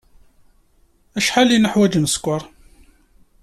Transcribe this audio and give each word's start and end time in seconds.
Acḥal 1.17 1.49
ay 1.53 1.59
neḥwaj 1.59 1.93
n 1.97 2.05
sskeṛ? 2.13 2.41